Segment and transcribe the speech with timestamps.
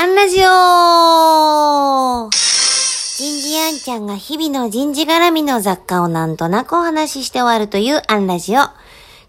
[0.00, 8.60] アンラジオ人事アンちゃんが日々の人事絡みの雑貨をなんとなくお話しして終わるというアンラジオ。
[8.60, 8.72] 今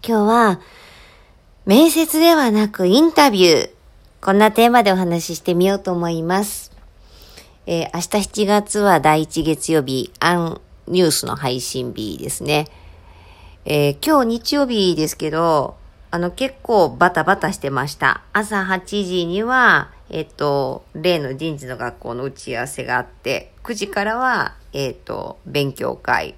[0.02, 0.60] 日は、
[1.66, 3.70] 面接ではなくインタビュー。
[4.20, 6.70] こんなテーマでお話ししてみようと思います。
[7.66, 12.68] えー、明日7月は第1月曜日、アンニュースの配信日ですね。
[13.64, 15.74] えー、今日日曜日ですけど、
[16.12, 18.22] あの結構バタバタしてました。
[18.32, 26.34] 朝8時には、えっ、と、例の人事の学校の打ち合わせがあって、9時からは、えっ、と、勉強会。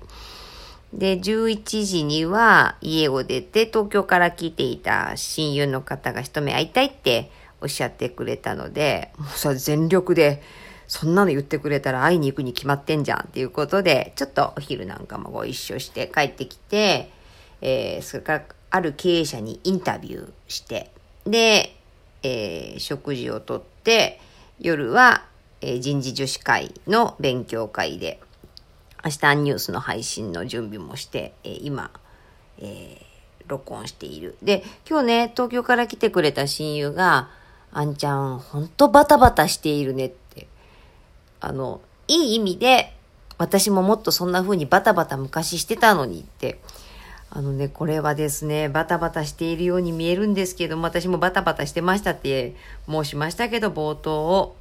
[0.92, 7.30] で、11時には家を出て東京から来ていた親友の方が一目会いたいって
[7.62, 10.42] おっしゃってくれたので、もうさ、全力で、
[10.88, 17.10] そんなの言ってくれたら会いに行くに決まってんじゃんっていうことで、ちょっとお昼なんかもご一緒して帰ってきて、
[17.62, 20.90] えー、それからある経営者にインタビューして、
[21.24, 21.74] で、
[22.22, 24.20] えー、食事をとって、
[24.58, 25.24] 夜は、
[25.60, 28.20] えー、人事女子会の勉強会で、
[29.04, 31.90] 明日ニュースの配信の準備もして、えー、今、
[32.58, 33.04] えー、
[33.48, 34.36] 録音している。
[34.42, 37.28] で、今日ね、東京から来てくれた親友が、
[37.72, 40.46] あんちゃん、ほんとバタバタしているねって。
[41.40, 42.92] あの、いい意味で、
[43.38, 46.60] 私ももっとそんな風にバタバタ昔してたのにって
[47.34, 52.54] あのね、これはですね、バタバタしているように見えるんですけども、私もバタバタしてましたって
[52.86, 54.54] 申しましたけど、冒頭を。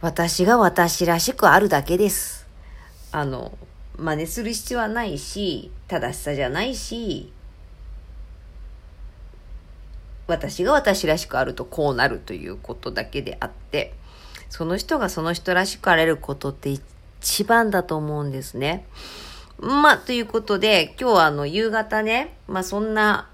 [0.00, 2.46] 私が私らしくあるだけです。
[3.10, 3.58] あの、
[3.96, 7.32] 真似する必要はないし、正しさじゃないし、
[10.28, 13.92] 私が私らしくあるとこうなるということだけであって、
[14.50, 16.70] その人がその人らしくあれることって
[17.20, 18.86] 一番だと思うんですね。
[19.60, 23.28] まあ、ということで、今日はあの、夕方ね、まあそんな、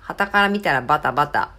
[0.00, 1.50] 旗から見たらバタバタ、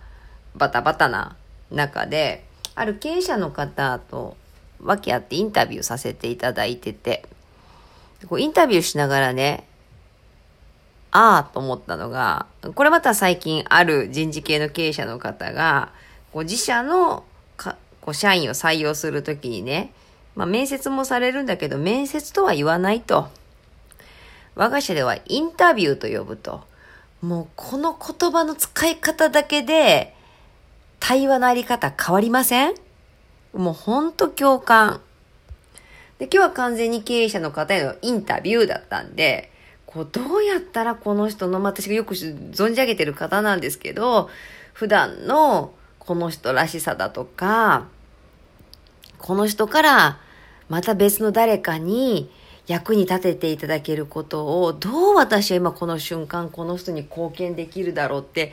[0.56, 1.36] バタバタな
[1.72, 4.38] 中で、ある経営者の方と
[4.80, 7.26] 分け合ってインタビューさせていただいてて、
[8.30, 9.68] こうインタビューしながらね、
[11.12, 12.46] ああと思ったのが、
[12.76, 15.92] これまた最近ある人事系の経営者の方が、
[16.32, 17.26] こう自社の
[17.58, 19.92] かこう社員を採用するときにね、
[20.36, 23.28] まあ面接もされるんだけど、面接とは言わないと。
[24.58, 26.62] 我が社ではインタビューと呼ぶと。
[27.22, 30.16] もうこの言葉の使い方だけで
[31.00, 32.74] 対話のあり方変わりません？
[33.54, 35.02] もうほんと共感。
[36.18, 39.52] で、今日は完全に経営者の方へのインタビューだったんで、
[39.86, 44.30] こう、どうやったらこの人の、私がよく存じ上げてる方なんですけど、
[44.74, 47.86] 普段のこの人らしさだとか、
[49.20, 50.20] この人から
[50.70, 52.32] また別の誰かに
[52.68, 58.52] 役に立てていただけることをどう私は今この瞬間この人に貢献できるだろうって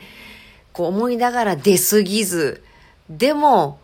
[0.71, 2.63] こう思いながら出すぎず
[3.09, 3.79] でも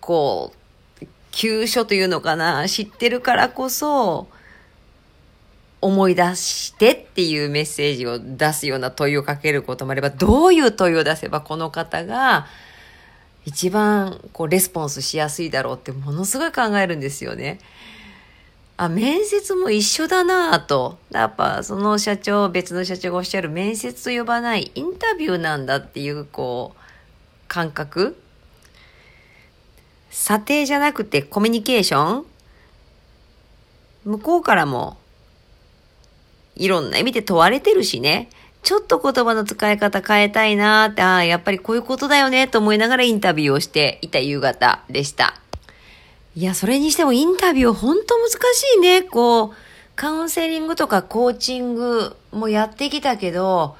[0.00, 4.28] こう急所というのかな知ってるからこそ
[5.80, 12.46] 思い出してっていうメッセージを出すような問いをかけることもあればどういう問いを出せばこの方が
[13.44, 17.58] 一番こうレスポンスしやすいだろうってものすごい考えるんですよね。
[18.76, 20.98] あ、面接も一緒だなぁと。
[21.10, 26.80] やっぱその社長、別の社長がおっしゃる面接と呼ばないインタビューなんだっていう、こう、
[27.46, 28.16] 感覚
[30.10, 32.26] 査定じゃなくてコミュニケーション
[34.04, 34.96] 向こうからも
[36.56, 38.28] いろんな意味で問われてるしね。
[38.62, 45.34] ちょっと言葉の使い方変えたいなーって、ああ、やっぱりこういうことだよねと思いながらインタビューをしていた夕方でした。
[46.36, 49.02] いや、それにしてもインタビュー本当難しいね。
[49.02, 49.52] こう、
[49.94, 53.76] カウンセリングとかコーチングもやってきたけど、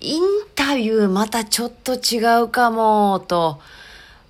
[0.00, 0.22] イン
[0.54, 3.60] タビューまたちょっと違うかも、と、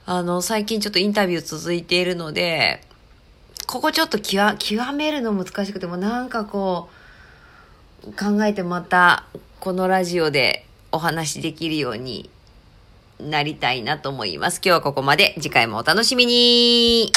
[0.06, 2.80] あの、最近ちょっとインタビュー続いているので、
[3.66, 6.88] ここちょっと極極めるの難しくても、なんかこ
[8.06, 9.26] う、考えてまた、
[9.60, 12.30] このラジオでお話できるように
[13.20, 14.62] なりたいなと思います。
[14.64, 15.34] 今日はここまで。
[15.42, 17.12] 次回もお楽しみに